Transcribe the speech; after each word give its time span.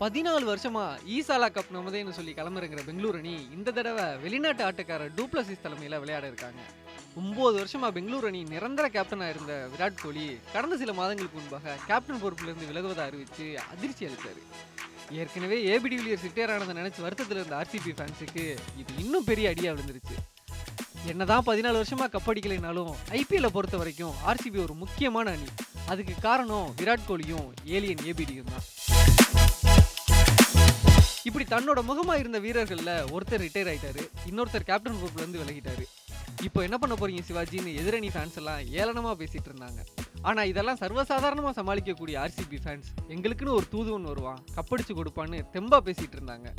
பதினாலு 0.00 0.44
வருஷமா 0.50 0.82
ஈசாலா 1.14 1.48
கப் 1.54 1.72
நமதேன்னு 1.76 2.12
சொல்லி 2.18 2.32
கிளம்புறங்கிற 2.36 2.82
பெங்களூர் 2.86 3.16
அணி 3.18 3.34
இந்த 3.56 3.70
தடவை 3.78 4.04
வெளிநாட்டு 4.22 4.62
ஆட்டக்காரர் 4.68 5.12
டூப்ளசிஸ் 5.18 5.60
தலைமையில் 5.64 5.96
விளையாட 6.02 6.24
இருக்காங்க. 6.26 6.60
ஒம்பது 7.20 7.56
வருஷமா 7.60 7.88
பெங்களூர் 7.96 8.26
அணி 8.28 8.40
நிரந்தர 8.52 8.88
கேப்டனாக 8.94 9.34
இருந்த 9.34 9.68
விராட் 9.72 10.00
கோலி 10.02 10.24
கடந்த 10.54 10.76
சில 10.82 10.92
மாதங்களுக்கு 10.92 11.38
முன்பாக 11.40 11.76
கேப்டன் 11.88 12.22
பொறுப்பிலிருந்து 12.22 12.70
விலகுவதை 12.70 13.04
அறிவித்து 13.08 13.46
அதிர்ச்சி 13.72 14.08
அளித்தார். 14.08 14.40
ஏற்கனவே 15.20 15.58
ஏபி 15.74 15.88
டிவிலியர்ஸ் 15.92 16.26
ரிட்டையர் 16.28 16.54
ஆனதை 16.56 16.76
நினைச்சு 16.80 17.06
வருத்தத்தில் 17.06 17.40
இருந்த 17.40 17.58
ஆர்சிபி 17.60 17.94
ஃபேன்ஸுக்கு 18.00 18.44
இது 18.80 18.98
இன்னும் 18.98 19.28
பெரிய 19.30 19.52
அடியாக 19.54 19.76
விழுந்துருச்சு. 19.76 20.16
என்னதான் 21.10 21.46
பதினாலு 21.46 21.78
வருஷமா 21.82 22.06
கப்படிக்கலைனாலும் 22.16 22.92
ஐபிஎல்லை 23.20 23.52
பொறுத்த 23.58 23.76
வரைக்கும் 23.76 24.14
ஆர்சிபி 24.26 24.60
ஒரு 24.66 24.74
முக்கியமான 24.84 25.30
அணி. 25.30 25.50
அதுக்கு 25.92 26.14
காரணம் 26.28 26.74
விராட் 26.80 27.08
கோலியும் 27.08 27.48
ஏலியன் 27.76 28.06
ஏபிடியும் 28.10 28.52
தான். 28.54 28.66
இப்படி 31.40 31.54
தன்னோட 31.56 31.80
முகமா 31.88 32.14
இருந்த 32.20 32.38
வீரர்கள்ல 32.44 32.94
ஒருத்தர் 33.12 33.40
ரிட்டையர் 33.44 33.68
ஆயிட்டாரு. 33.70 34.02
இன்னொருத்தர் 34.30 34.66
கேப்டன் 34.70 34.98
குரூப்ல 35.00 35.22
இருந்து 35.22 35.40
விலகிட்டாரு. 35.42 35.84
இப்போ 36.46 36.58
என்ன 36.66 36.76
பண்ண 36.82 36.94
போறீங்க 37.00 37.22
சிவாஜின்னு 37.28 37.70
எதிரணி 37.82 38.08
ஃபேன்ஸ் 38.14 38.36
எல்லாம் 38.40 38.60
ஏளனமா 38.80 39.12
பேசிட்டு 39.20 39.48
இருந்தாங்க. 39.50 39.80
ஆனா 40.28 40.42
இதெல்லாம் 40.50 40.80
சர்வசாதாரணமா 40.82 41.52
சமாளிக்கக்கூடிய 41.60 42.18
ஆர்சிபி 42.24 42.58
ஃபேன்ஸ் 42.64 42.90
எங்களுக்குன்னு 43.14 43.56
ஒரு 43.60 43.66
தூதுவன் 43.74 44.10
வருவான். 44.10 44.42
கப்படிச்சு 44.58 44.94
கொடுப்பான்னு 45.00 45.40
தெம்பா 45.56 45.80
பேசிட்டு 45.88 46.18
இருந்தாங்க. 46.18 46.50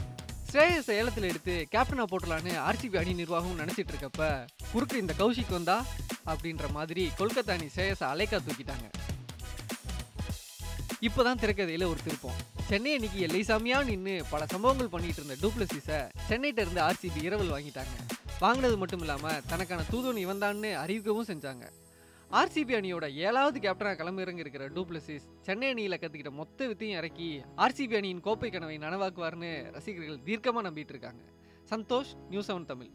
ஸ்ரேயஸ் 0.49 0.91
ஏலத்தில் 0.97 1.29
எடுத்து 1.31 1.55
கேப்டனா 1.75 2.07
போட்டலான்னு 2.13 2.55
ஆர்சிபி 2.69 2.99
அணி 3.03 3.13
நிர்வாகம் 3.21 3.61
நினைச்சிட்டு 3.63 3.93
இருக்கப்ப 3.95 4.31
குறுக்கு 4.73 4.97
இந்த 5.03 5.15
கௌஷிக் 5.21 5.55
வந்தா? 5.59 5.77
அப்படின்ற 6.33 6.67
மாதிரி 6.79 7.05
கொல்கத்தா 7.21 7.55
அணி 7.59 7.69
ஸ்ரேயஸை 7.77 8.07
அலைக்கா 8.13 8.39
தூக்கிட்டாங்க. 8.49 8.87
இப்போதான் 11.07 11.39
திரைக்கதையில் 11.41 11.85
ஒரு 11.91 11.99
திருப்பம். 12.03 12.39
சென்னை 12.69 12.93
அன்னைக்கு 12.93 13.19
எல்லை 13.19 13.39
சாமியா 13.47 13.77
நின்று 13.85 14.23
பல 14.29 14.45
சம்பவங்கள் 14.45 14.89
பண்ணிட்டு 14.89 15.21
இருந்த 15.21 15.35
டூப்ளசிஸை 15.43 15.97
சென்னைட்ட 16.29 16.59
இருந்து 16.65 16.81
ஆர்சிபி 16.81 17.21
இரவல் 17.27 17.53
வாங்கிட்டாங்க. 17.53 17.95
வாங்கினது 18.39 18.77
மட்டும் 18.77 18.99
இல்லாமல் 18.99 19.39
தனக்கான 19.47 19.85
தூதுவன் 19.89 20.21
இவன்தான்னு 20.25 20.71
அறிவிக்கவும் 20.83 21.29
செஞ்சாங்க. 21.31 21.65
ஆர்சிபி 22.31 22.75
அணியோட 22.79 23.05
ஏழாவது 23.15 23.59
கேப்டனாக 23.59 23.97
களமிறங்கி 24.01 24.45
இருக்கிற 24.45 24.67
டூப்ளசிஸ் 24.67 25.25
சென்னை 25.41 25.69
அணியில் 25.69 25.99
கற்றுக்கிட்ட 26.01 26.31
மொத்த 26.31 26.67
வித்தையும் 26.67 26.97
இறக்கி 26.97 27.41
ஆர்சிபி 27.57 27.97
அணியின் 28.01 28.23
கோப்பை 28.27 28.51
கனவை 28.51 28.77
நனவாக்குவார்னு 28.77 29.71
ரசிகர்கள் 29.71 30.23
தீர்க்கமாக 30.29 30.67
நம்பிட்டு 30.69 30.93
இருக்காங்க. 30.95 31.23
Santhosh 31.69 32.13
news 32.29 32.51
seven 32.51 32.65
Tamil. 32.65 32.91